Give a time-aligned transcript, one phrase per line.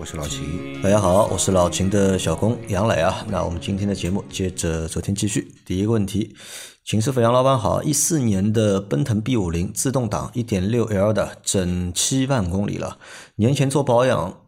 [0.00, 0.80] 我是老秦。
[0.80, 3.22] 大家好，我是老秦的小工杨磊啊。
[3.28, 5.52] 那我们今天的节目接着昨天继续。
[5.66, 6.34] 第一个问题，
[6.86, 12.96] 秦师傅杨老板好，一四年的奔腾 B 五零自动挡一点六 L 的，整七万公里了，
[13.34, 14.40] 年前做保养。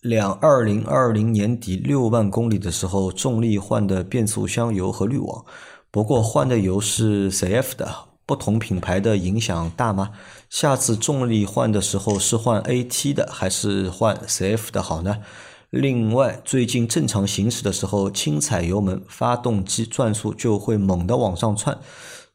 [0.00, 5.44] 两二零二零年底六万公里的时候，重力换的变速箱油和滤网，
[5.92, 10.12] 不过换的油是 CF 的，不同品牌的影响大吗？
[10.50, 15.22] 下次重力换的时候是换 AT 的还是换 CF 的好呢？
[15.70, 21.78] 另外，最近正常行驶的时候，轻踩油门，发动机转速就会猛地往上窜，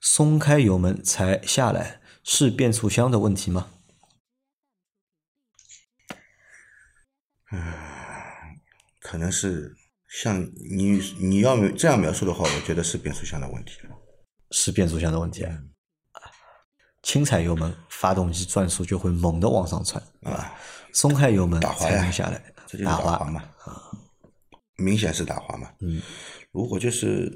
[0.02, 3.68] 松开油门才下来，是变速箱的问题吗？
[7.52, 7.62] 嗯
[9.00, 9.76] 可能是
[10.10, 13.96] 像你你要这样描述的话，我觉得是变速箱的问题了。
[14.50, 15.56] 是变速箱的问题啊！
[17.04, 20.56] 轻踩油门，发动机转速就会猛地往上窜啊！
[20.94, 23.92] 松开油门才能下来，这就是打滑嘛啊！
[24.78, 25.70] 明显是打滑嘛。
[25.82, 26.02] 嗯，
[26.52, 27.32] 如果就是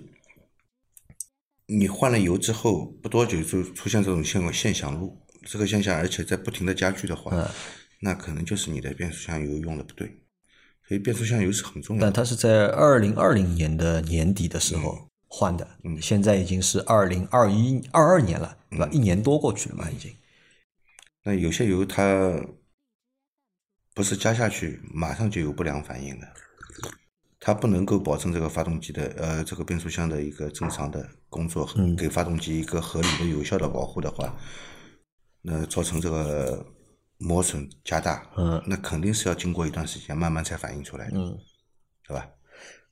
[1.67, 7.51] 你换了油之后不多久就出现这种现现象路，这个现象而且在不停的加剧的话，
[7.99, 10.23] 那可能就是你的变速箱油用的不对。
[10.87, 18.87] 所以变速箱油是很重要，但它是在二零二零年的年底的时候换的，嗯，现在已经是二零二一二二年了，对吧？
[18.91, 20.13] 一年多过去了嘛，已经。
[21.23, 22.39] 那有些油它
[23.93, 26.27] 不是加下去马上就有不良反应的，
[27.39, 34.35] 它不能够保证这个发动机的呃这个变速箱的一个正常的工作，给发动机一个合理的有效的保护的话，
[35.41, 36.65] 那造成这个。
[37.19, 41.35] 磨损加大，嗯，那肯定是要经过一段时间，慢慢才反映出来的，嗯，
[42.07, 42.29] 对吧？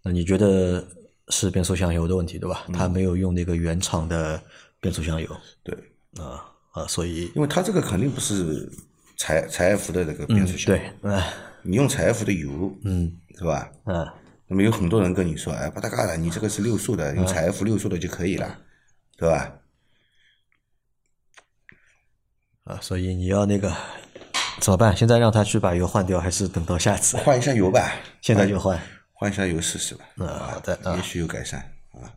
[0.01, 0.83] 那你觉得
[1.29, 2.65] 是变速箱油的问题，对吧？
[2.73, 4.41] 它没有用那个原厂的
[4.79, 5.29] 变速箱油，
[5.63, 5.75] 对，
[6.17, 8.69] 啊啊，所以因为它这个肯定不是
[9.17, 11.27] 柴柴 F 的那个变速箱，对，啊，
[11.63, 13.71] 你用柴 F 的油，嗯，是吧？
[13.85, 14.07] 嗯，
[14.47, 18.57] 那么有很多人跟你说，哎，不搭嘎的，你这个是六速的，用柴 F 六速的就可以了，
[19.17, 19.53] 对吧？
[22.65, 23.73] 啊，所以你要那个。
[24.61, 24.95] 怎么办？
[24.95, 27.17] 现在让他去把油换掉，还是等到下次？
[27.17, 28.79] 换一下油吧，现在就换，
[29.15, 30.05] 换一下油试试吧。
[30.17, 31.59] 嗯，好的，也许有改善
[31.91, 32.13] 啊。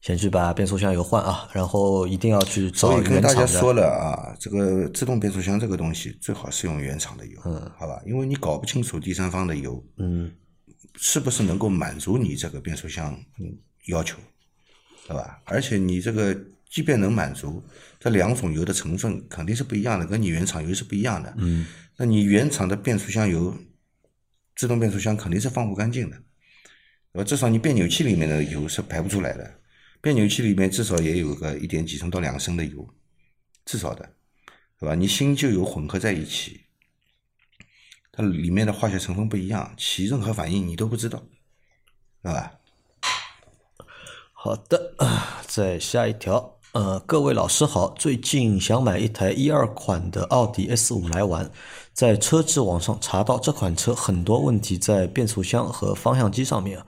[0.00, 3.20] 先去把变速箱油换啊，然后一定要去找原厂的。
[3.20, 8.02] 跟大家说了啊，这个自动变速箱这个东西最好是用原厂的油，嗯，好吧？
[8.04, 10.32] 因为你搞不清楚第三方的油，嗯，
[10.96, 13.16] 是不是能够满足你这个变速箱
[13.86, 14.18] 要求，
[15.06, 15.40] 对吧？
[15.44, 16.36] 而且你这个
[16.68, 17.62] 即便能满足，
[18.00, 21.64] 这两种油的成分肯定是不一样的，跟你原厂油是不一样的，嗯。
[21.96, 23.56] 那你原厂的变速箱油，
[24.56, 26.16] 自动变速箱肯定是放不干净的，
[27.12, 29.60] 呃，至少你变扭器里面的油是排不出来的，
[30.00, 32.88] 变扭器里面至少也有个一点几升到两升的油，
[33.66, 34.14] 至少的，
[34.78, 34.94] 对吧？
[34.94, 36.62] 你新旧油混合在一起，
[38.10, 41.22] 它里面的化学成分不一样，起任何反应你都不知道，
[42.22, 42.58] 是吧？
[44.32, 44.94] 好的，
[45.46, 46.61] 再下一条。
[46.72, 51.50] 呃，各位老师好，最近想买一台一二款的奥迪 S 五来玩，
[51.92, 56.82] 在车质网上查到这款车很多问题在变速箱和方向机上面，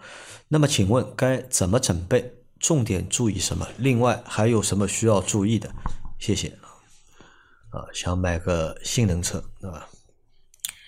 [0.49, 2.33] 那么请问该怎么准备？
[2.59, 3.69] 重点注意什么？
[3.77, 5.71] 另外还有什么需要注意的？
[6.19, 6.49] 谢谢。
[7.69, 9.87] 啊，想买个性能车，对吧？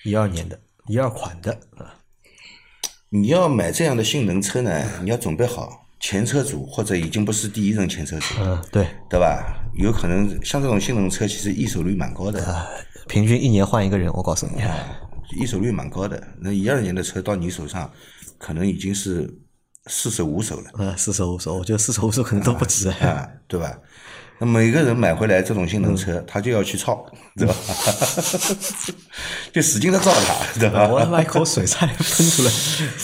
[0.05, 0.59] 一二年的
[0.89, 1.93] 一二款的啊，
[3.11, 5.86] 你要买这样的性能车呢，你要准备好。
[6.07, 9.61] 前车主或者已经不是第一任前车主，嗯，对，对吧？
[9.75, 12.65] 有可能像这种性能车，其实易手率蛮高的，
[13.09, 14.63] 平均一年换一个人，我告诉你，
[15.37, 16.23] 易手率蛮高的。
[16.39, 17.91] 那一二年的车到你手上，
[18.39, 19.29] 可能已经是
[19.87, 23.77] 四手五手了，嗯，四手五手，我觉得四手五手可能都不止，啊，对吧？
[24.39, 27.05] 那每个人买回来这种性能车，他就要去操，
[27.37, 27.55] 对吧？
[29.53, 30.87] 就使劲的造它，对吧？
[30.93, 32.51] 我他妈一口水差点喷出来，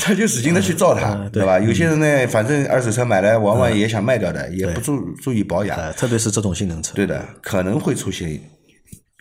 [0.00, 1.58] 他就使劲的去造它，对吧？
[1.58, 8.38] 有些人呢，反正二手车买来，往往也想卖掉的，也不注注意保养，特别是这种性能车，对的，可能会出现。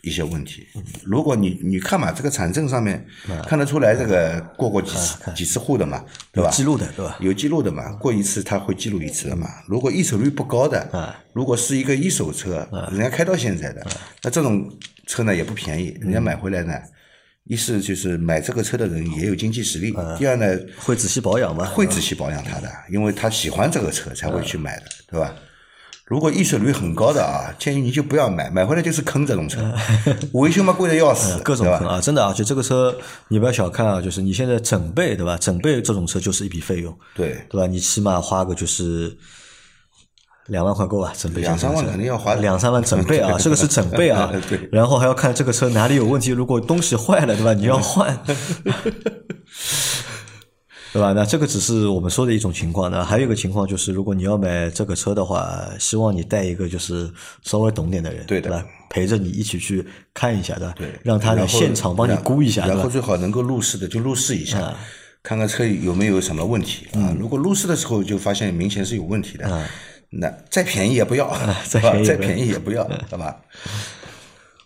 [0.02, 0.66] 一些问题，
[1.04, 3.04] 如果你你看嘛，这个产证上面
[3.46, 6.50] 看得出来，这个过过几次几次户的嘛，对吧？
[6.50, 7.16] 记录的对吧？
[7.20, 9.48] 有记录的嘛，过一次他会记录一次的嘛。
[9.68, 13.86] 如果一手率不高的，如果是一个一手车，人家开到现在的，
[14.22, 14.68] 那这种
[15.06, 16.74] 车呢也不便宜，人家买回来呢，
[17.44, 20.18] 一是就是买这个车的人也有经济实力，嗯。
[20.18, 21.64] 第二呢会仔细保养吗？
[21.66, 25.32] 会仔细保养它的，因为他喜欢这个车才会去买的，对吧？
[26.12, 29.72] 如果易碎率很高的啊，建议你就不要买，买回来就是坑这种车，
[30.34, 32.94] 维修嘛贵的要死，嗯各种坑啊，真的啊，就这个车
[33.28, 35.38] 你不要小看啊，就是你现在整备对吧？
[35.38, 37.66] 整备这种车就是一笔费用，对，对吧？
[37.66, 39.16] 你起码花个就是
[40.48, 41.14] 两万块够吧？
[41.16, 47.54] 整备两三万肯定要花两三万整备啊， 这个是整备啊 对，然后还要看这个车哪里有问题，如果东西坏了对吧？
[47.54, 48.22] 你要换。
[50.92, 51.12] 对吧？
[51.12, 52.90] 那这个只是我们说的一种情况。
[52.90, 57.10] 那还有一个情况就是，如果你要买这个车的话，希望你带一个就是
[57.42, 58.64] 稍微懂点的人，对的吧？
[58.90, 62.74] 陪着你一起去看一下的，对，让他来现场帮你估一下，对吧？
[62.74, 64.74] 然后最好能够路试的就路试一下，
[65.22, 67.16] 看看车有没有什么问题嗯啊。
[67.18, 69.66] 如果路试的时候就发现明显是有问题的，
[70.10, 71.34] 那再便宜也不要，
[71.66, 73.34] 再再便宜也不要便宜也不要，好吧？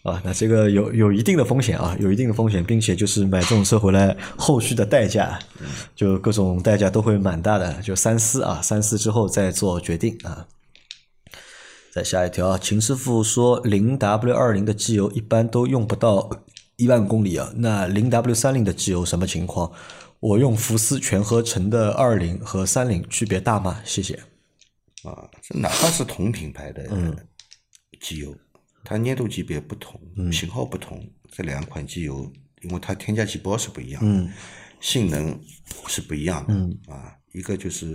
[0.06, 5.38] 啊，那这个有有一定的风险啊，有一定的风险，并且就是买这种车回来后续的代价，
[5.96, 10.46] 就各种代价都会蛮大的，就三思啊，三思之后再做决定啊。
[11.92, 16.30] 再下一条啊，秦师傅说零 W 二零的机油一般都用不到
[16.76, 19.72] 一万公里啊，那零 W 三零的机油什么情况？
[20.20, 23.80] 我用福斯全合成的二零和三零区别大吗？
[23.84, 24.14] 谢谢。
[25.02, 26.86] 啊，这哪怕是同品牌的
[28.00, 28.34] 机油，
[28.88, 30.00] 它粘度级别不同，
[30.32, 34.30] 型号不同，这两款机油，因为它添加剂包是不一样的，
[34.80, 35.36] 性能
[35.88, 37.86] 是不一样的，啊，一个就是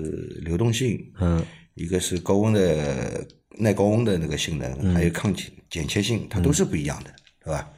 [0.43, 1.41] 流动性，嗯，
[1.75, 3.25] 一个是高温的
[3.57, 7.15] 耐高温的那个性能，还有抗剪剪切性，它都是不一样的，
[7.45, 7.71] 对吧？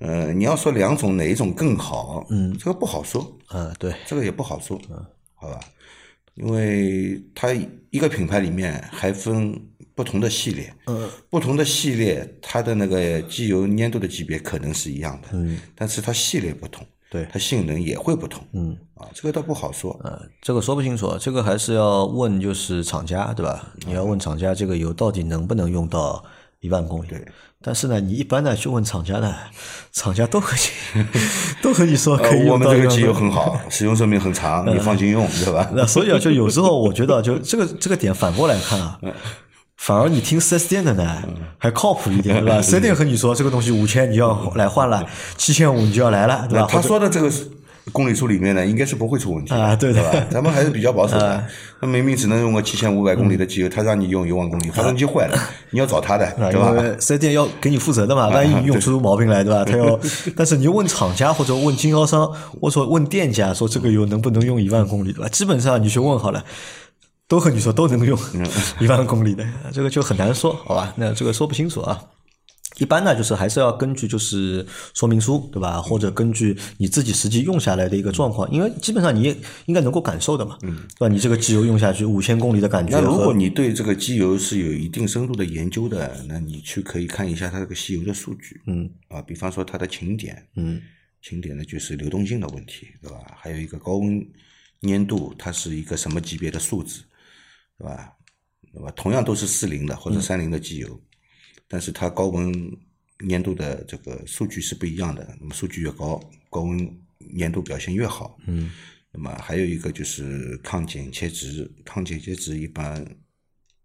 [0.00, 4.80] 呃，你要说两种哪一种更好，嗯，这个不好说，嗯，对，这个也不好说，
[5.34, 5.60] 好吧？
[6.34, 7.52] 因为它
[7.90, 9.69] 一个品牌里面还分
[10.00, 23.74] 不同的系列，嗯，不同的系列它的那个机油粘度的级别可能是一样的，嗯，但是它系列不同，对它性能也会不同，嗯，啊，这个倒不好说，呃，这个说不清楚，这个还是要问就是厂家，对吧？
[23.86, 26.24] 你要问厂家这个油到底能不能用到
[26.60, 27.08] 一万公里？
[27.08, 27.26] 对。
[27.62, 29.36] 但是呢，你一般呢去问厂家呢，
[29.92, 30.56] 厂家都和
[30.94, 31.04] 你
[31.60, 33.12] 都和你说可以呃我用到一万们这个机油。
[33.12, 35.68] 很好，使用寿命很长，你放心用，对吧？
[35.76, 38.98] 那所以啊，就有时候我觉得，就这个这个点反过来看啊，
[39.80, 41.22] 反而你听四 S 店的呢
[41.56, 42.60] 还靠谱一点，对吧？
[42.62, 45.02] 四 S 店和你说这个东西五千你要来换了，
[45.38, 46.66] 七千五你就要来了，对吧？
[46.70, 47.32] 他说的这个
[47.90, 50.22] 公里数里面呢，应该是不会出问题啊对的吧？
[50.30, 51.42] 咱们还是比较保守的。
[51.80, 55.38] 他明明只能用个七千五百公里的机油，他让你用一万公里，发动机坏了，
[55.70, 56.74] 你要找他的，啊，对吧？
[57.00, 59.64] 四 S 店要给你负责的嘛，万一你用出毛病来，对吧？
[59.66, 59.98] 他要，
[60.36, 62.30] 但是你问厂家或者问经销商，
[62.60, 65.28] 或者说问店家，说这个油能不能用一万公里，对吧？
[65.30, 66.44] 基本上你去问好了，
[67.30, 68.18] 都和你说都能用
[68.82, 70.92] 一万公里的，这个就很难说，好吧？
[70.96, 72.04] 那这个说不清楚啊。
[72.78, 75.80] 一般呢，就是还是要根据就是说明书，对吧？
[75.80, 79.36] 或者根据你自己实际用下来的一个状况，因为基本上你也
[79.66, 81.08] 应该能够感受的嘛，嗯对吧？
[81.08, 90.80] 你这个机油用下去五千公里的感觉那如果你对这个机油是有一定深度的研究的，那你去可以看一下它这个吸油的数据，嗯啊，比方说它的晴点，嗯
[91.22, 93.18] 晴点呢就是流动性的问题，对吧？
[93.36, 94.26] 还有一个高温
[94.82, 97.02] 粘度，它是一个什么级别的数值，
[97.80, 98.12] 对吧？
[98.74, 98.90] 对吧？
[98.92, 101.02] 同样都是四零的或者三零的机油，
[101.66, 102.52] 但是它高温
[103.28, 105.34] 粘度的这个数据是不一样的。
[105.40, 107.00] 那么数据越高，高温
[107.38, 108.38] 粘度表现越好。
[108.46, 108.70] 嗯
[109.12, 113.04] 那么还有一个就是抗剪切值，抗剪切值一般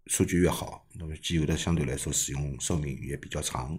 [0.06, 3.76] 数据越好，那么机油的相对来说使用寿命也比较长。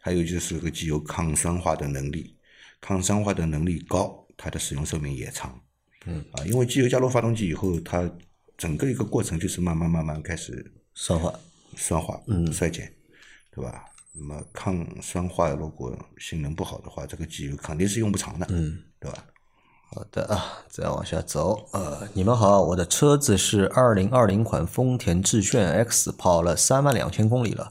[0.00, 2.34] 还有就是这个机油抗酸化的能力，
[2.80, 5.62] 抗酸化的能力高，它的使用寿命也长。
[6.06, 8.10] 嗯啊，因为机油加入发动机以后，它
[8.56, 11.32] 整个一个过程就是慢慢慢慢开始酸化，
[11.76, 12.92] 酸化、嗯衰减，
[13.50, 13.84] 对吧？
[14.12, 18.82] 那么抗酸化如果性能不好的话，这个机油肯定是用不长的，嗯。
[19.00, 19.26] 对吧？
[19.94, 21.68] 好的啊，再往下走。
[21.70, 27.70] 呃，你们好，我的车子是二零二零款丰田致炫 X，跑了三万两千公里了。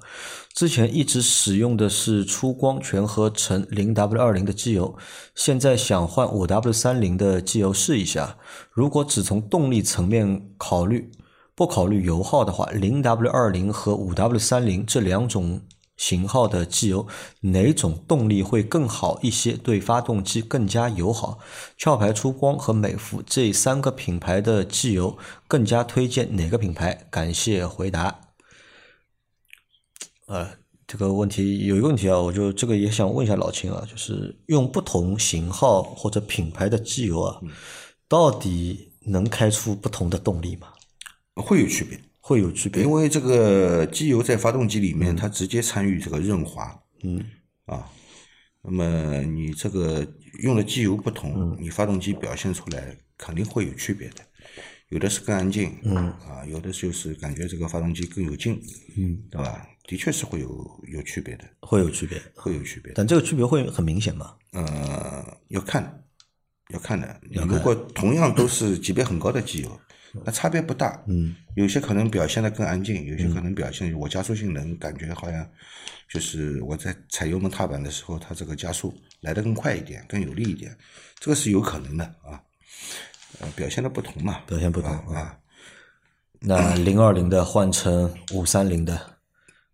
[0.54, 4.96] 之前一直使用的是出光全合成零 W 二零的机油，
[5.36, 8.38] 现在想换五 W 三零的机油试一下。
[8.72, 11.12] 如果只从动力层面考虑，
[11.54, 15.60] 不考虑油耗的话，零 W 二零和五 W 三零这两种
[15.96, 17.08] 型号的机油，
[17.42, 19.54] 哪种动力会更好一些？
[19.54, 21.40] 对发动机更加友好？
[21.80, 27.08] 壳牌出光和美孚这三个品牌的机油，更加推荐哪个品牌？
[27.10, 28.20] 感谢回答。
[30.26, 30.58] 呃，
[30.88, 37.40] 这个问题有一个问题啊，我就这个也想问一下老秦啊，就是用不同型号或者品牌的机油啊，
[38.08, 40.70] 到底能开出不同的动力吗？
[41.36, 42.00] 会有区别。
[42.26, 42.90] 会有区别因？
[42.90, 47.22] 为这个机油在发动机里面，它直接参与这个润滑，嗯
[47.66, 47.90] 啊，
[48.62, 50.08] 那么你这个
[50.42, 54.24] 用的机油不同，你发动机表现出来肯定会有区别的。
[54.88, 58.54] 有的是更安静，嗯，啊，有的就是感觉这个发动机更有劲，
[58.96, 59.68] 嗯，对吧？
[59.86, 62.94] 的确是会有有区别的，会有区别，会有区别。
[62.96, 64.34] 但这个区别会很明显吗？
[64.54, 66.06] 呃，要看，
[66.70, 67.20] 要看的。
[67.30, 69.80] 你如果同样都是级别很高的机油，
[70.26, 71.04] 那差别不大。
[71.08, 75.48] 嗯，有些可能表现的更安静，有些可能表现我加速性能感觉好像
[76.10, 80.78] 就是我在踩油门踏板的时候，它这个加速来得更快一点，更有力一点，
[81.20, 82.42] 这个是有可能的啊。
[83.40, 85.36] 呃，表现的不同嘛，表现不同啊。
[86.40, 89.18] 那零二零的换成五三零的，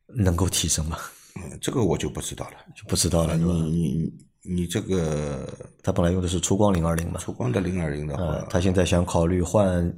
[0.07, 0.97] 能够提升吗？
[1.35, 3.35] 嗯，这个我就不知道了，就不知道了。
[3.35, 5.47] 你你你这个，
[5.83, 9.93] 他本来用的是初光零二零嘛，初光的零二零的话，他现在想考虑换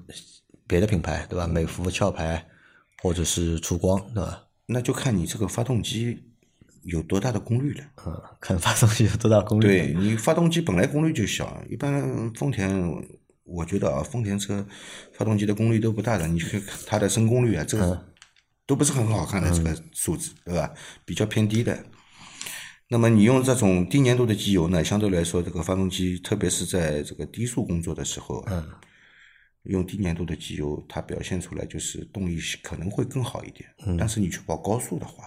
[0.68, 1.48] 别的品牌，对吧？
[1.48, 2.46] 美孚壳牌
[3.02, 4.44] 或者是出光，对吧？
[4.66, 6.24] 那就看你这个发动机
[6.84, 7.84] 有多大的功率了。
[8.06, 9.64] 嗯，看发动机有多大功率。
[9.64, 12.92] 对你发动机本来功率就小，一般丰田。
[13.44, 14.66] 我觉得啊，丰田车
[15.14, 18.08] 发动机的功率都不大的，你看它的升功率啊，这个
[18.66, 20.72] 都不是很好看的这个数字，对吧？
[21.04, 21.78] 比较偏低的。
[22.92, 28.46] 那么你用这种低粘度的机油呢，相对来说，这个发动机，特别是在这个低速工作的时候，
[29.64, 33.74] 用低粘度的机油，它表现出来就是动力可能会更好一点。
[33.98, 35.24] 但是你去跑高速的话，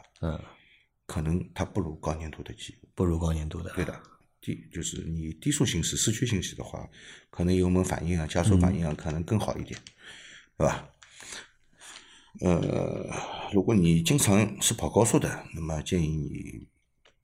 [1.06, 3.72] 可能它不如高粘度的机油，不如高粘度的。
[3.74, 3.98] 对的。
[4.42, 6.86] 低就是你低速行驶、市区行驶的话，
[7.30, 9.80] 可能油门反应啊、加速反应啊，可能更好一点，
[10.58, 10.86] 对吧？
[12.40, 13.08] 呃，
[13.54, 16.68] 如果你经常是跑高速的，那么建议你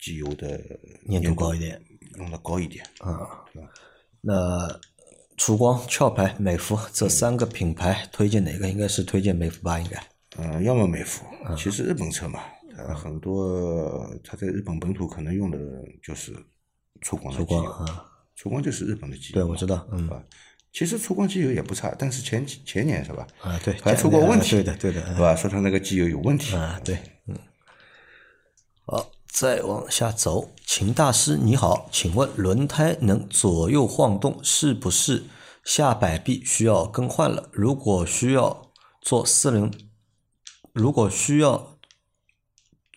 [0.00, 0.60] 机油的
[1.08, 1.80] 粘度高一点，
[2.18, 3.28] 用的高一点啊。
[4.20, 4.80] 那
[5.36, 8.68] 曙光、壳牌、美孚这三个品牌，推荐哪个？
[8.68, 9.78] 应该是推荐美孚吧？
[9.78, 10.02] 应该。
[10.38, 11.24] 嗯，要么美孚。
[11.56, 12.40] 其实日本车嘛，
[12.76, 15.58] 呃，很多它在日本本土可能用的
[16.02, 16.34] 就是。
[17.02, 18.04] 出光的机油啊，
[18.36, 19.34] 出光就是日本的机油。
[19.36, 20.22] 对，我知道，嗯，
[20.70, 23.26] 其实出光机油也不差，但是前前年是吧？
[23.40, 25.34] 啊，对，还出过问题，对的，对的，是吧？
[25.34, 27.34] 说他那个机油有问题啊，对，嗯。
[29.32, 35.24] 好，再往下走，秦大师你好，请问轮胎能左右晃动，是不是
[35.64, 37.48] 下摆臂需要更换了？
[37.52, 38.70] 如果需要
[39.00, 39.72] 做四轮，
[40.72, 41.78] 如果需要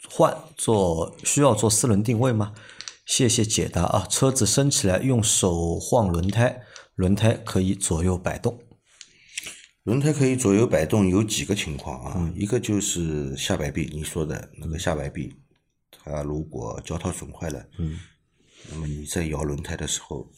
[0.10, 2.54] 换做需要做四轮定位吗？
[3.06, 4.08] 谢谢解答啊！
[4.10, 6.62] 车子升起来用手晃轮胎，
[6.96, 8.60] 轮胎可以左右摆动。
[9.84, 12.34] 轮胎可以左右摆动有几个情况啊？
[12.36, 15.34] 一个就是下摆臂，你说的那个下摆臂，
[16.04, 18.00] 它如果胶套损坏了，嗯，
[18.70, 20.30] 那么你在摇轮胎的时候，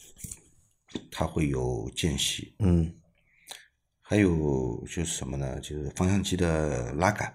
[1.10, 2.54] 它会有间隙。
[2.60, 2.94] 嗯，
[4.00, 5.60] 还有就是什么呢？
[5.60, 7.32] 就是方向机的拉杆。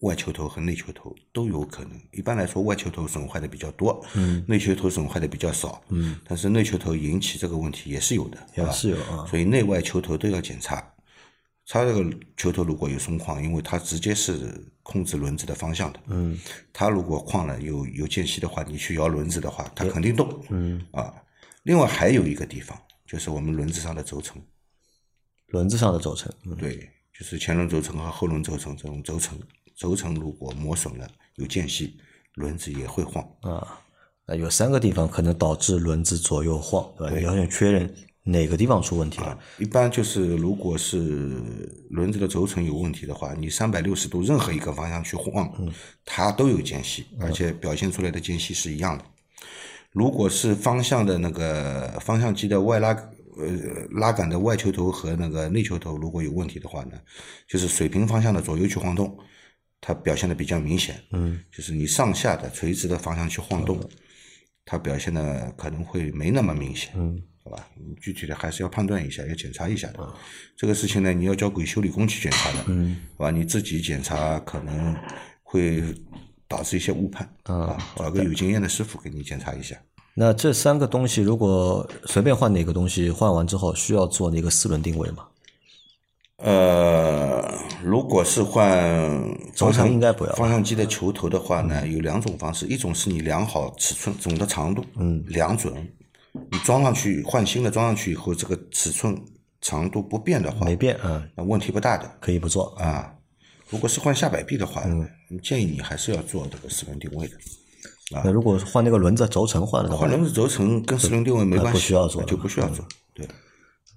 [0.00, 1.98] 外球头和内球头都有可能。
[2.12, 6.20] 一般来说，外球头损坏的比较多，嗯，内球头损坏的比较少，嗯。
[6.26, 9.24] 但是内球头引起这个问题也是有的，也是有啊。
[9.26, 10.94] 所以内外球头都要检查。
[11.66, 12.04] 它这个
[12.36, 16.38] 球头如果有松旷，因为它直接是控制轮子的方向的，嗯。
[16.72, 21.12] 它如果晃了有有间隙的话，你去摇轮子的话，它肯定动，嗯啊。
[21.64, 24.40] 另外还有一个地方，就是我们轮子上的轴承。
[25.48, 26.88] 轮子上的轴承，对，
[27.18, 29.36] 就是前轮轴承和后轮轴承这种轴承。
[29.74, 31.98] 轴承如果磨损了，有间隙，
[32.34, 33.80] 轮子也会晃啊。
[34.26, 37.16] 那有三个地方可能导致轮子左右晃，对吧？
[37.16, 37.92] 你要想确认
[38.24, 39.38] 哪个地方出问题了。
[39.58, 41.42] 一般就是如果是
[41.90, 45.52] 轮子的轴承有问题的话，你三百六十度任何一个方向去晃，
[46.04, 49.04] 它都有间隙，而且表现出来的间隙是一样的。
[49.92, 52.88] 如果是方向的那个方向机的外拉
[53.36, 53.46] 呃
[53.90, 56.92] 拉杆的外球头和那个内球头如果有问题的话呢，
[57.46, 59.16] 就是水平方向的左右去晃动。
[59.86, 63.78] 它表现的比较明显，嗯，就是你上下的垂直的方向去晃动，
[64.64, 69.98] 它表现的可能会没那么明显，嗯，好吧，你具体的还是要判断一下，要检查一下的。
[70.56, 74.96] 这个事情呢，你要交给修理工去检查的，嗯，好吧，你自己检查可能
[75.42, 75.82] 会
[76.48, 79.76] 导致一些误判，啊，找个有经验的师傅给你检查一下。
[80.14, 85.26] 那这三个东西，如果随便换哪个东西，换完之后需要做那个四轮定位吗？
[86.38, 89.22] 呃，如果是换
[89.54, 95.72] 轴承应该不要方向机的球头的话呢，有两种方式，一种是你量好尺寸总的长度，嗯，量准，
[96.50, 99.16] 你装上去换新的装上去以后，这个尺寸
[99.60, 103.14] 长度不变的话，没变，啊，那问题不大的，可以不做啊。
[103.70, 105.08] 如果是换下摆臂的话，嗯，
[105.42, 107.34] 建议你还是要做这个四轮定位的。
[108.22, 113.26] 那如果换那个轮子轴承换了的话，换轮子轴承跟四轮定位没关系，不需要做，就不需要做，对。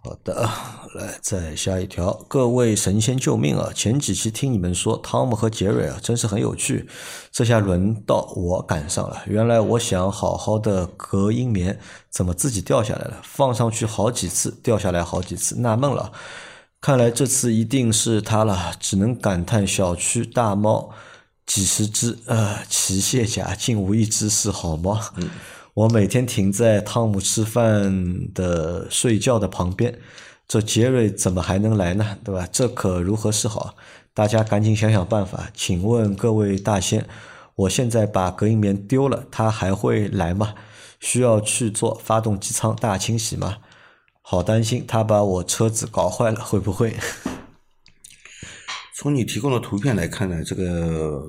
[0.08, 0.50] 好的，
[0.96, 3.72] 来再下一条，各位神仙救命啊！
[3.76, 6.88] 前几期听你们说汤姆和杰瑞啊，真是很有趣，
[7.30, 9.22] 这下轮到我赶上了。
[9.26, 11.78] 原来我想好好的隔音棉，
[12.10, 13.18] 怎么自己掉下来了？
[13.22, 16.14] 放上去好几次，掉下来好几次，纳闷了。
[16.80, 20.90] 看来这次一定是他了，只能感叹小区大猫
[21.46, 24.98] 几十只，呃，奇蟹甲竟无一只是好猫。
[25.78, 30.00] 我每天停在汤姆吃饭的、睡觉的旁边，
[30.48, 32.18] 这杰瑞怎么还能来呢？
[32.24, 32.48] 对吧？
[32.52, 33.76] 这可如何是好？
[34.12, 35.52] 大家赶紧想想办法。
[35.54, 37.08] 请问各位大仙，
[37.54, 40.56] 我现在把隔音棉丢了，他还会来吗？
[41.00, 43.58] 需要去做发动机舱大清洗吗？
[44.24, 46.96] 好担心他把我车子搞坏了，会不会？
[48.98, 51.22] 从你提供的图片来看呢，这个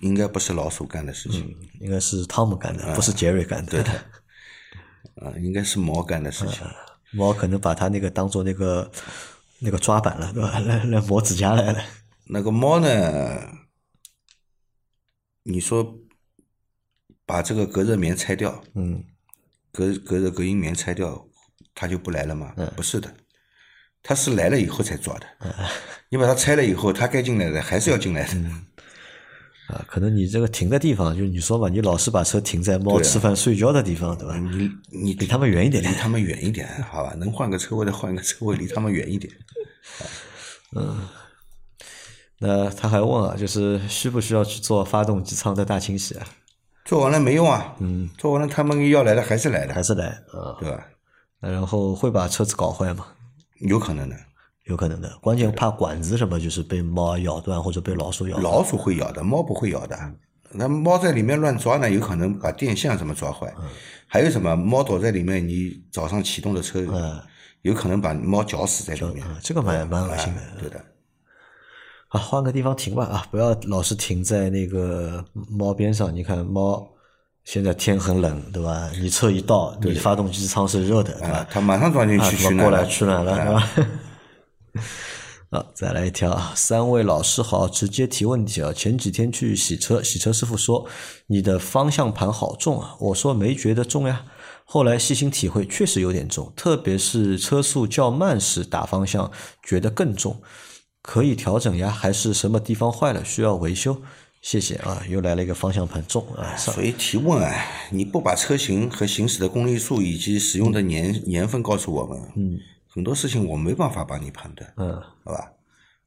[0.00, 3.70] 应该不是老鼠干的事情，应该是汤姆干的，不是杰瑞干的。
[3.70, 3.92] 对的，
[5.16, 6.66] 啊，应该是猫干的事情。
[7.12, 8.90] 猫可能把他那个当做那个
[9.58, 10.58] 那个抓板了，对吧？
[10.66, 11.82] 来来磨指甲来了。
[12.26, 13.58] 那个猫呢？
[15.42, 15.98] 你说
[17.26, 19.02] 把这个隔热棉拆掉，嗯，
[19.72, 21.26] 隔隔热隔音棉拆掉，
[21.74, 22.54] 它就不来了吗？
[22.76, 23.12] 不是的，
[24.02, 25.26] 它是来了以后才抓的。
[26.10, 28.34] 你把它拆了以后，它该进来的还是要进来的。
[29.70, 34.36] 啊，可能你这个停的地方，就你说嘛，你老是把车停在猫吃饭睡觉的地方，对吧？
[34.36, 37.14] 你你离他们远一点，离他们远一点，好吧？
[37.16, 39.32] 能换个车位的换个车位，离他们远一点。
[40.76, 40.98] 嗯，
[42.38, 46.26] 那他还问啊，就是需不需要去做发动机舱的大清洗啊？
[46.84, 47.76] 做完了没用啊？
[47.78, 50.56] 嗯，做完了他们要来的还是来的，还是来啊？
[50.58, 50.86] 对吧？
[51.40, 53.06] 那然后会把车子搞坏吗？
[53.60, 54.16] 有可能的。
[54.64, 58.38] 有可能的，关键怕管子什么，就是被猫咬断或者被老鼠咬。
[58.38, 59.98] 老鼠会咬的，猫不会咬的。
[60.52, 63.52] 那猫在里面乱抓呢，有可能把电线什么抓坏。
[64.06, 64.56] 还有什么？
[64.56, 66.84] 猫躲在里面，你早上启动的车，
[67.62, 69.24] 有可能把猫绞死在里面。
[69.42, 70.40] 这个蛮蛮恶心的。
[70.60, 70.84] 对的。
[72.08, 73.24] 好，换个地方停吧啊！
[73.30, 76.12] 不要老是停在那个猫边上。
[76.12, 76.84] 你看猫
[77.44, 78.90] 现在天很冷，对吧？
[79.00, 81.46] 你车一到，你发动机舱是热的，对吧？
[81.48, 83.90] 它马上钻进去取暖过来取暖了，对吧？
[85.50, 86.52] 啊，再来一条啊！
[86.54, 88.72] 三位老师好，直接提问题啊！
[88.72, 90.86] 前几天去洗车，洗车师傅说
[91.26, 94.26] 你的方向盘好重啊，我说没觉得重呀。
[94.64, 99.28] 后来细心体会，确实有点重，特别是车速较慢时打方向
[99.60, 100.40] 觉得更重，
[101.02, 101.90] 可以调整呀？
[101.90, 104.00] 还是什么地方坏了需要维修？
[104.40, 105.02] 谢谢啊！
[105.08, 106.54] 又来了一个方向盘重啊！
[106.56, 112.60] 所以提问啊，你不把车型和行驶的公里数以及使用的年年份告诉我们，嗯。
[112.92, 115.52] 很多事情我没办法帮你判断，嗯，好吧？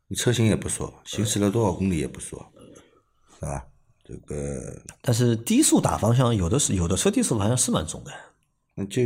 [0.07, 2.45] 你车型也不说，行驶了多少公里也不说，
[3.39, 3.65] 是吧？
[4.03, 8.11] 这个，但是低速打方向，有的是有的车低速方向是蛮重的，
[8.75, 9.01] 那就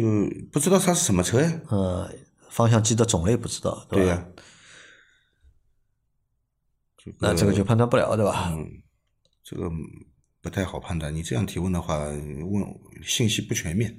[0.52, 1.62] 不知道它是什么车呀？
[1.70, 2.12] 呃，
[2.50, 4.28] 方向机的种类不知道，对呀。
[7.20, 8.52] 那这个就判断不了，对吧？
[8.52, 8.82] 嗯，
[9.44, 9.70] 这个。
[10.42, 12.64] 不太好判断，你这样提问的话，问
[13.04, 13.94] 信息不全面，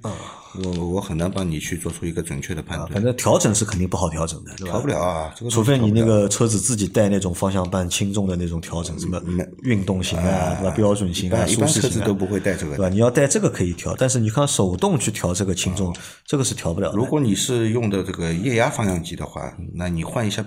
[0.64, 2.90] 我我很难帮你去做出一个准确的判断。
[2.90, 9.20] 反正调整是肯定不好调整的，调不了啊，除非你那个车子自己带那种方向盘轻重的那种调整，什么
[9.64, 10.74] 运动型啊，对吧？
[10.74, 12.88] 标准型啊，舒适型都不会带这个，对吧？
[12.88, 16.92] 你要带这个可以调，但是你看手动去调这个轻重，这个是调不了。
[16.92, 20.44] 如果你是用的这个液压方向机的话，那你换一下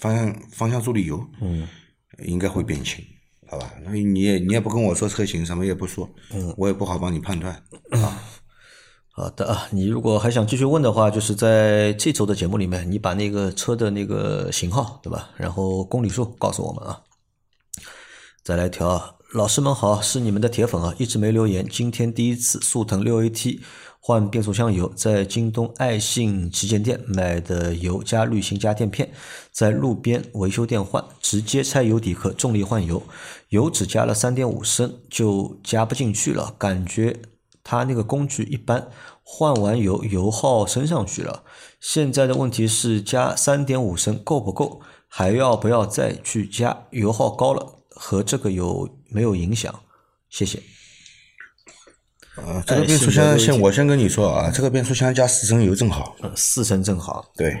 [0.00, 1.68] 方向方向助力油，嗯，
[2.24, 3.04] 应该会变轻。
[3.48, 7.54] 好吧，那你也你也不跟我说车型，什么也不说，嗯，我也不好帮你判断
[7.90, 8.22] 啊。
[9.12, 15.30] 好的啊，你如果还想继续问的话，就是在这周的节目里面，你把那个车的那个型号，对吧？
[15.36, 17.00] 然后公里数告诉我们啊。
[18.44, 23.60] 再来一条啊，老师们好，是你们的铁粉啊，一直没留言，今天第一次速腾六 AT。
[24.06, 29.10] 换变速箱油，在京东爱信旗舰店买的油加滤芯加垫片，
[29.50, 33.02] 在路边维修店换，直接拆油底壳重力换油，
[33.48, 37.16] 油只加了三点五升就加不进去了，感觉
[37.64, 38.88] 它那个工具一般，
[39.24, 41.42] 换完油油耗升上去了。
[41.80, 44.80] 现在的问题是加三点五升够不够？
[45.08, 46.84] 还要不要再去加？
[46.90, 49.74] 油耗高了和这个有没有影响？
[50.30, 50.62] 谢谢。
[52.36, 57.32] 啊，这个变速箱先我先跟你说啊，这个变速箱加四升油正好，四升正好。
[57.34, 57.56] 对，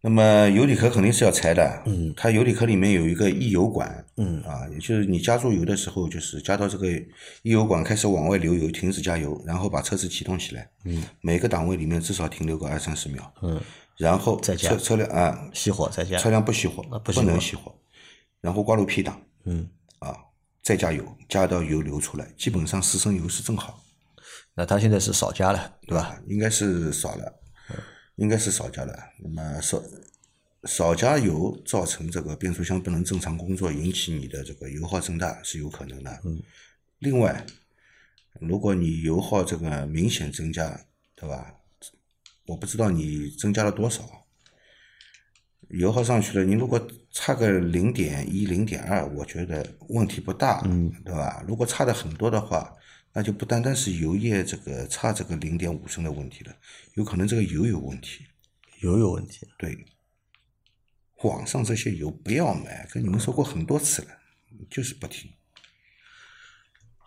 [0.00, 6.88] 那么油底壳肯定是要拆的，嗯，它油底壳里面有一个溢油管，嗯，啊，也就是你加注油的时候，就是加到这个
[7.42, 13.60] 溢油管开始往外流油，停止加油，然后把车子启动起来，嗯，每个档位里面至少停留个二三十秒，嗯，
[13.96, 17.74] 然后再加车车辆啊熄火再加，车辆不熄火，不能熄火，
[18.40, 19.83] 然后挂入 P 档，嗯，啊，
[20.64, 23.84] 再加油，加到油流出来，基本上四升油是正好。
[24.54, 26.18] 那他现在是少加了，对吧？
[26.26, 27.40] 应该是少了。
[28.16, 28.96] 应该是少加了。
[29.18, 29.82] 那么少
[30.64, 36.20] 少加油造成这个变速箱不能正常工作，引起你的这个油耗增大是有可能的。
[36.24, 36.40] 嗯。
[37.00, 37.44] 另外，
[38.40, 41.56] 如果你油耗这个明显增加，对吧？
[42.46, 44.26] 我不知道你增加了多少，
[45.68, 46.78] 油耗上去了，你如果
[47.14, 51.44] 差个零点一、零点二，我觉得问题不大，嗯，对吧？
[51.46, 52.74] 如果差的很多的话，
[53.12, 56.52] 那就不单单是油液这个差这个零点五升的问题了，
[56.94, 58.26] 有可能这个油有问题。
[58.80, 59.46] 油有问题。
[59.56, 59.86] 对，
[61.22, 64.08] 网上这些油不要买，跟你们说过很多次了，
[64.68, 65.30] 就是不听。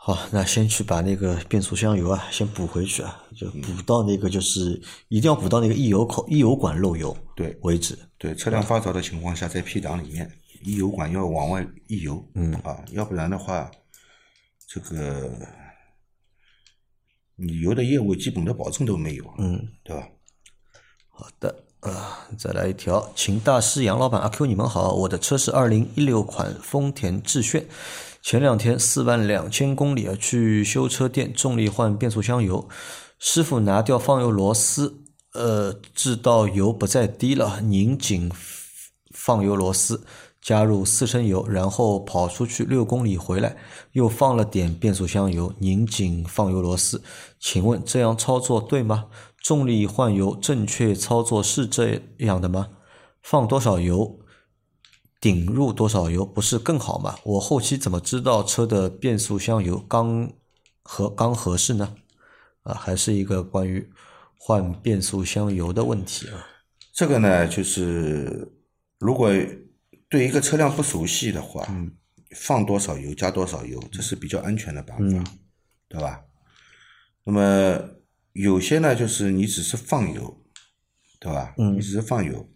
[0.08, 8.00] 好，那先去把那个变速箱油啊，先补回去啊，就补到那个就是一定要补到那个溢油口、溢油管漏油对为止。
[8.18, 10.32] 对，车辆发着的情况下，在 P 档里面，
[10.64, 13.70] 溢油管要往外溢油，嗯啊，要不然的话，
[14.70, 15.30] 这个
[17.36, 20.08] 你油的业务基本的保证都没有，嗯，对吧？
[21.10, 27.68] 好的，啊，再来一条，秦大师杨老板阿 Q，你们好，我的车是二零一六款丰田致炫，
[28.30, 32.68] 前两天四万两千公里啊，去修车店重力换变速箱油，
[33.18, 38.30] 师傅拿掉放油螺丝，呃，制到油不再低了，拧紧
[39.16, 40.04] 放油螺丝，
[40.42, 43.56] 加入四升油，然后跑出去六公里回来，
[43.94, 47.02] 又放了点变速箱油，拧紧放油螺丝。
[47.40, 49.06] 请问这样操作对吗？
[49.42, 52.68] 重力换油正确操作是这样的吗？
[53.24, 54.20] 放多少油，
[55.20, 57.18] 顶入多少油，不是更好吗？
[57.24, 60.32] 我后期怎么知道车的变速箱油刚
[60.84, 61.96] 合刚合适呢？
[62.64, 63.90] 啊，还是一个关于
[64.38, 66.46] 换变速箱油的问题啊。
[66.94, 68.52] 这个呢，就是
[69.00, 69.32] 如果
[70.10, 71.92] 对一个车辆不熟悉的话，嗯
[72.36, 75.26] 放多少油加多少油，这是比较安全的办法，嗯
[75.88, 76.22] 对吧？
[77.24, 77.90] 那么
[78.34, 80.44] 有些呢，就是你只是放油，
[81.20, 81.56] 对吧？
[81.58, 82.50] 嗯你只是放油，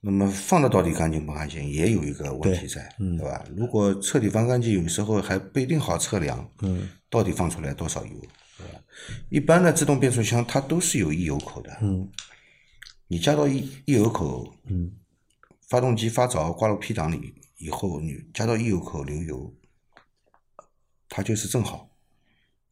[0.00, 3.44] 那么放的到底干净不干净，也有一个问题在，嗯对吧？
[3.56, 8.12] 如果彻底放干净，有时候还不一定好测量，嗯到底放出来多少油，
[8.56, 8.80] 对吧？
[9.28, 12.08] 一般的自动变速箱它都是有溢油口的，嗯
[13.08, 14.92] 你加到溢溢油口，嗯
[15.68, 19.52] 发动机发着挂入 P 档里以后，你加到溢油口流油，
[21.08, 21.90] 它就是正好。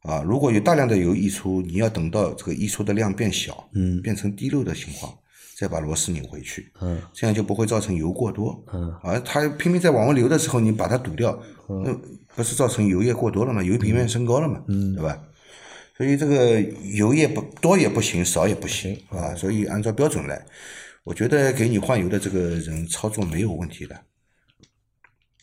[0.03, 5.17] 啊，如果有大量的油溢出，你要等到这个溢出的量变小，嗯变成滴漏的情况，
[5.57, 8.63] 再把螺丝拧回去，嗯这样就不会造成油过多。
[8.71, 11.41] 嗯而，它拼命在往外流的时候，你把它堵掉，
[11.83, 11.91] 那
[12.35, 13.63] 不是造成油液过多了吗？
[13.63, 15.19] 油平面升高了嘛，嗯对吧？
[15.97, 16.61] 所以这个
[16.93, 19.33] 油液不多也不行，少也不行啊。
[19.33, 20.45] 所以按照标准来，
[21.03, 23.99] 我觉得给你换油的这个人操作没有问题的。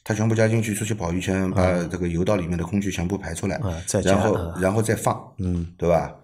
[0.05, 6.15] 他全部加进去，出去跑一圈，把这个油道里面的空气全部排出来，啊再然后啊然后再放，嗯对吧？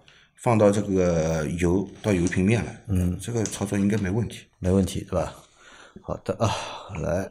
[0.41, 4.39] 放到这个油到油平面了，嗯，这个操作应该没问题。
[4.57, 5.35] 没问题，对吧？
[6.01, 6.49] 好的啊，
[6.99, 7.29] 来，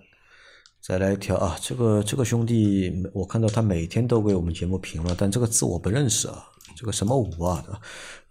[0.80, 6.46] 再来一条啊，这个这个兄弟，我看到他每天都给我们节目评论，但这个字我不认识啊，
[6.76, 7.80] 这个什么五啊，对吧？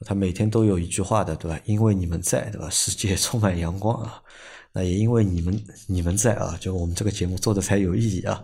[0.05, 1.59] 他每天都有一句话的，对吧？
[1.65, 2.69] 因为你们在，对吧？
[2.69, 4.21] 世界充满阳光啊。
[4.71, 8.43] 那也因为你们你们在啊，就我们这个节目做的才有意义啊！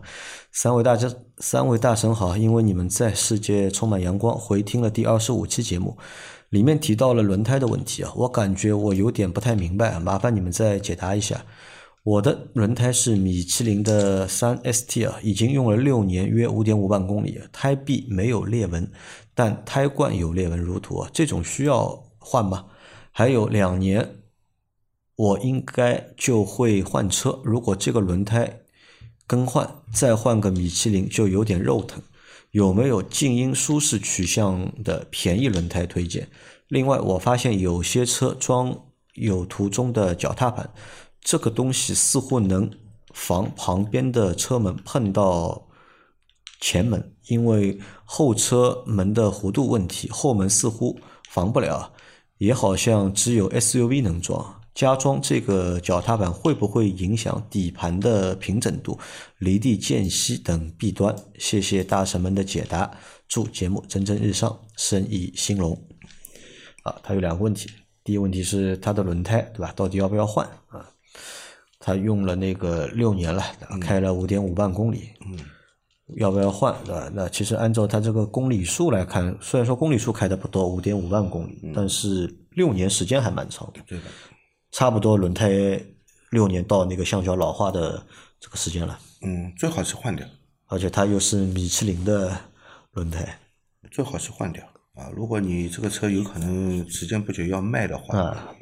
[0.52, 4.36] 三位大神，三位大神好，因为你们在，世界充满阳光。
[4.36, 5.96] 回听了第二十五期节目，
[6.50, 11.46] 里面提到了轮胎的问题啊，我感觉我有点不太明白，麻烦你们再解答一下。
[12.02, 18.90] 我的轮胎是米其林的三 ST 啊，已经用了六年，约五点五万公里，胎壁没有裂纹，
[19.36, 22.66] 但胎冠有裂纹如图啊，这种需要换吗？
[23.12, 24.10] 还有两年。
[25.16, 27.40] 我应该就会换车。
[27.44, 28.62] 如果这个轮胎
[29.26, 32.02] 更换，再换个米其林就有点肉疼。
[32.52, 36.30] 有没有静音舒适取向的便宜轮胎推荐？
[36.68, 40.70] 另外，我发现有些车装有图中的脚踏板，
[41.22, 42.72] 这个东西似乎能
[43.14, 45.68] 防旁边的车门碰到
[46.62, 51.00] 前门，因为后车门的弧度问题，后门似乎
[51.30, 51.94] 防不了，
[52.38, 54.62] 也好像只有 SUV 能装。
[54.76, 59.00] 加装这个脚踏板会不会影响底盘的平整度、
[59.40, 61.16] 离地间隙等弊端？
[61.40, 62.92] 谢谢大神们的解答，
[63.26, 65.82] 祝节目蒸蒸日上，生意兴隆。
[66.84, 67.70] 啊，他有两个问题，
[68.04, 69.72] 第一个问题是他的轮胎，对吧？
[69.78, 70.86] 到底要不要换啊？
[71.80, 73.42] 他用了那个六年了，
[73.80, 75.40] 开了五点五万公里，嗯，
[76.18, 76.76] 要不要换？
[76.84, 77.10] 对吧？
[77.14, 83.80] 那其实按照他这个公里数来看，虽然说公里数开的不多，五点五万公里，但是六年时间还蛮长的。
[83.88, 84.04] 对的。
[84.76, 85.50] 差不多轮胎
[86.32, 88.06] 六年到那个橡胶老化的
[88.42, 89.00] 这个时间了。
[89.22, 90.28] 嗯，最好是换掉，
[90.68, 92.38] 而且它又是米其林的
[92.92, 93.40] 轮胎，
[93.90, 94.62] 最好是换掉
[94.96, 95.10] 啊！
[95.16, 98.54] 如果你这个车有可能时间不久要卖的话，啊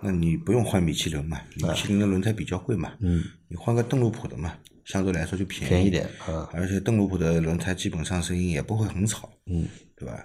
[0.00, 4.54] 那你不用换米其林嘛，米其林的轮胎比较贵嘛，嗯，你换个邓禄普的嘛，
[4.86, 6.48] 相对来说就便宜便宜点啊。
[6.54, 10.24] 而且邓禄普的轮胎基本上声音也不会很吵，嗯，对吧？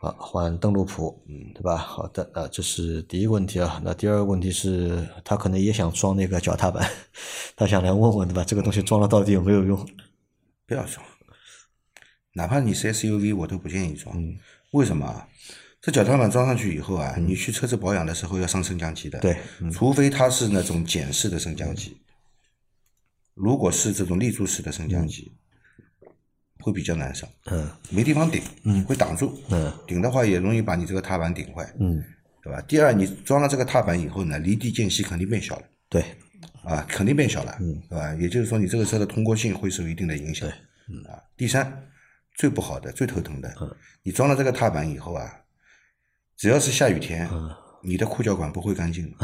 [0.00, 1.76] 好，换邓禄普，嗯，对吧？
[1.76, 3.82] 好的，那这是第一个问题啊。
[3.84, 6.88] 那第二个问题是，他可能也想装那个脚踏板，
[7.56, 8.44] 他想来问问，对吧？
[8.44, 9.76] 这个东西装了到底有没有用？
[10.66, 11.04] 不要装，
[12.34, 14.16] 哪怕你是 SUV，我都不建议装。
[14.70, 15.28] 为什么啊？
[15.80, 19.36] 这脚踏板装上去以后啊，你去车子保养的时候要上升降机的，对，
[19.72, 21.96] 除非它是那种简式的升降机。
[23.34, 25.32] 如果是这种立柱式的升降机，
[26.60, 27.68] 会比较难上，嗯。
[27.90, 28.84] 没地方顶，嗯。
[28.84, 29.72] 会挡住，嗯。
[29.86, 32.02] 顶的话也容易把你这个踏板顶坏，嗯，
[32.42, 32.60] 对吧？
[32.68, 35.62] 第二，你装了这个踏板以后呢，离地间隙肯定变小了。
[35.88, 36.04] 对，
[36.64, 37.80] 啊，肯定变小了，嗯。
[37.88, 38.14] 对吧？
[38.14, 40.48] 也就是说，你这个车的通过性会受一定的影响。
[40.88, 41.02] 嗯。
[41.10, 41.90] 啊，第三，
[42.36, 43.54] 最不好的、最头疼的，
[44.02, 45.30] 你装了这个踏板以后啊，
[46.36, 47.28] 只要是下雨天，
[47.82, 49.14] 你的裤脚管不会干净。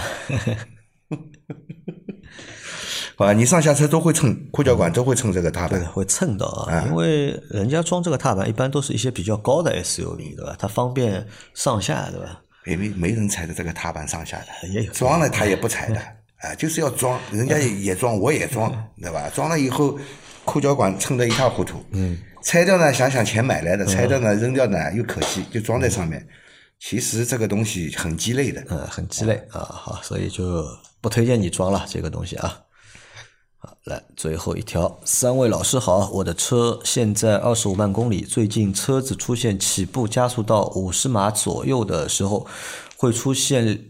[3.16, 5.88] 啊，你上下车都会蹭裤脚管，都会蹭这个踏对，板。
[5.92, 10.56] 会蹭到啊，因为人家装这个踏板一般都是一些比较高的 SUV，对吧？
[10.58, 12.40] 它方便上下，对吧？
[12.66, 16.00] 没没没人踩着这个踏板上下的，也有装了他也不踩的，
[16.40, 19.30] 啊，就是要装，人家也也装，我也装，对吧？
[19.34, 19.98] 装了以后，
[20.44, 26.26] 裤脚管蹭得一塌糊涂，嗯，拆掉呢，想想钱买来的，拆掉呢，扔掉呢又可惜，就装在上面。
[26.80, 30.64] 其实这个东西很鸡肋的，嗯，很鸡肋啊，好，所以就
[31.04, 32.62] 不推荐你装了这个东西啊。
[33.58, 42.46] 好，来最后一条，三位老师好，我的车现在二十五万公里，最近车子出现起步加速到五十码左右的时候，
[42.96, 43.84] 会出现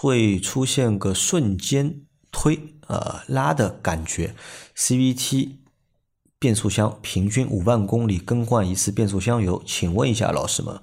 [0.00, 4.34] 会出现个瞬间推呃拉的感觉
[4.74, 5.56] ，CVT
[6.42, 10.80] 变速箱平均五万公里更换一次变速箱油，请问一下老师们，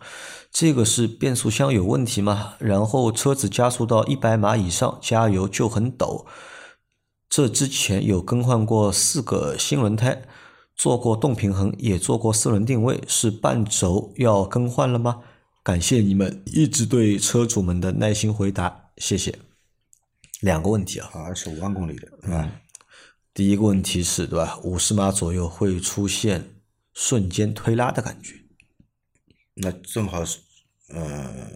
[0.50, 2.54] 这个是变速箱有问题吗？
[2.60, 6.26] 然后车子加速到一百码以上，加油就很抖。
[7.28, 10.22] 这之前有更换过四个新轮胎，
[10.78, 15.24] 做过动平衡，也做过四轮定位，是半轴要更换了吗？
[15.62, 19.38] 感谢你们一直对车主们的耐心回答，谢谢。
[20.39, 22.50] 两个问题啊，啊，二十五万公里的，是吧？
[23.39, 24.60] 第一个问题是对吧？
[24.65, 26.56] 五十码左右会出现
[26.93, 28.36] 瞬间推拉的感觉，
[29.54, 30.39] 那正好是，
[30.89, 31.49] 呃，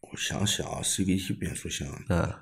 [0.00, 2.34] 我想想啊，CVT 变速箱嗯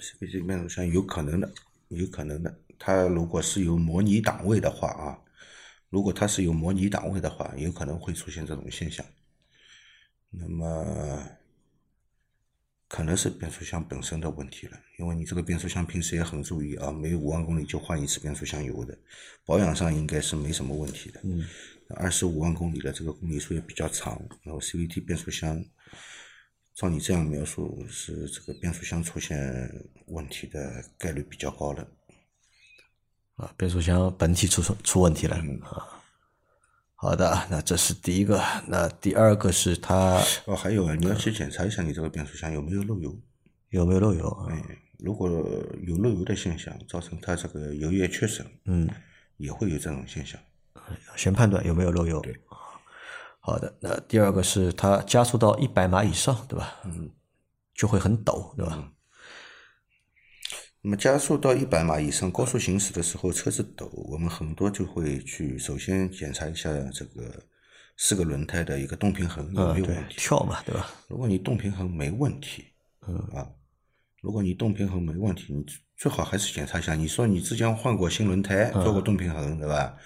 [0.00, 1.54] ，CVT 变速箱有可能的，
[1.86, 2.52] 有可能的。
[2.80, 5.16] 它如果是有模拟档位的话啊，
[5.88, 9.06] 如果它是有模拟档位的话，有可能会出现这种现象。
[10.30, 11.28] 那么，
[12.88, 18.98] 可能是变速箱本身的问题了，因为你这个变速箱平时也很注意啊，每五万公里就换一次变速箱油的，
[19.44, 21.20] 保养上应该是没什么问题的。
[21.22, 21.44] 嗯，
[21.96, 25.62] 二十五万公里的这个公里数也比较长，然后 CVT 变速箱，
[26.74, 29.70] 照你这样描述，是这个变速箱出现
[30.06, 31.86] 问题的概率比较高了。
[33.36, 35.97] 啊，变速箱本体出出问题了啊。
[37.00, 43.16] 好的，那这是第一个，那第二个是它哦，还有啊，你要去检查一下你这个变速箱有没有漏油。
[43.70, 44.48] 有没有漏油啊？
[44.50, 44.60] 哎，
[44.98, 45.30] 如果
[45.86, 48.88] 有漏油的现象，造成它这个油液缺损，嗯，
[49.36, 50.40] 也会有这种现象。
[51.14, 52.20] 先判断有没有漏油。
[52.20, 52.34] 对，
[53.38, 56.80] 好的，那第二个是它加速到一百码以上，对吧？
[56.84, 57.08] 嗯，
[57.74, 58.90] 就会很抖，对吧？
[60.80, 67.42] 那么加速到一百码以上，高速行驶的时候车子抖，我们很多就会去首先检查一下这个
[67.96, 70.14] 四个轮胎的一个动平衡有没有问，题。
[70.16, 70.88] 跳嘛，对吧？
[71.08, 72.64] 如果你动平衡没问题，
[73.06, 73.44] 嗯啊，
[74.22, 75.64] 如果你动平衡没问题，你
[75.96, 76.94] 最好还是检查一下。
[76.94, 79.96] 你说你之前换过新轮胎，做过动平衡，对吧？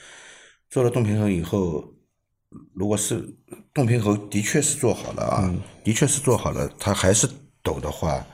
[0.71, 1.85] 做了动平衡以后，
[2.73, 3.23] 如果是
[3.75, 5.55] 动平衡的确是做好了啊，
[5.85, 7.29] 的确是做好了，它还是
[7.63, 8.27] 抖的话，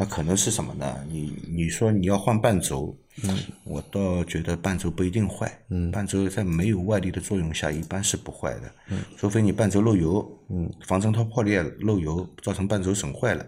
[0.00, 1.04] 那可能是什么呢？
[1.10, 13.46] 你你说你要换半轴，嗯，我倒觉得半轴不一定坏，嗯，半轴在没有外力的作用下一般是不坏的，嗯，除非你半轴漏油，嗯，防尘套破裂漏油造成半轴损坏了，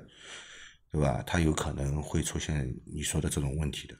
[0.90, 1.24] 对吧？
[1.26, 3.94] 它有可能会出现你说的这种问题的。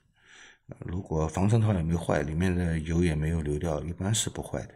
[0.69, 4.75] 呃如果防尘套也没坏，里面的油也没有流掉，一般是不坏的。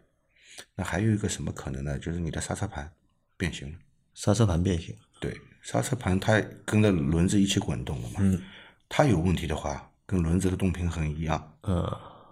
[0.75, 1.99] 那还有一个什么可能呢？
[1.99, 2.91] 就是你的刹车盘
[3.37, 3.79] 变形了。
[4.15, 8.41] 刹车盘变形，对，刹车盘它跟着轮子一起滚动的嘛，嗯
[8.89, 11.85] 它有问题的话，跟轮子的动平衡一样，嗯，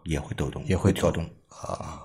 [0.05, 2.01] 也会抖动，也会跳动啊。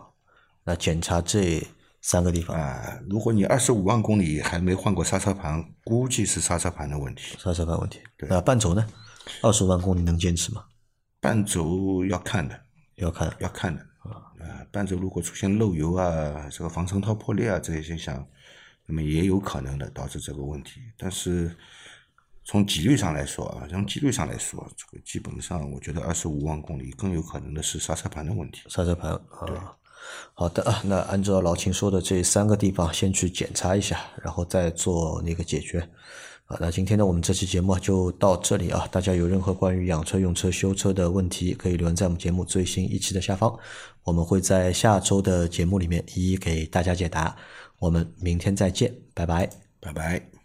[0.63, 1.63] 那检查这
[2.01, 7.37] 三个地方，啊，如果你二十五万公里还没换过刹车盘，估计是刹车盘的问题。
[7.37, 7.99] 刹车盘问题。
[8.27, 8.83] 那半轴呢？
[9.43, 10.65] 二十万公里能坚持吗？
[11.19, 12.59] 半轴要看的，
[12.95, 14.33] 要看要看的啊。
[14.71, 18.25] 半轴如果出现漏油啊，这个防尘套破裂啊这些现象，
[18.89, 20.81] 那么也有可能的导致这个问题。
[20.97, 21.55] 但是
[22.43, 28.61] 从几率上来说啊，从几率上来说，这个基本上我觉得二十五万公里更有可能的是刹车盘的问题。
[28.67, 29.75] 刹车盘啊。
[30.33, 35.87] 好的啊，那按照老秦说的这三个地方先去检查一下，然后再做那个解决。
[36.45, 38.87] 啊，那今天呢，我们这期节目就到这里啊。
[38.89, 43.55] 大家有任何关于养车、用车、修车的问题，可以留言在我们节目最新一期的下方，
[44.03, 47.35] 我们会在下周的节目里面一一给大家解答。
[47.79, 50.38] 我们明天再见，拜拜，拜拜。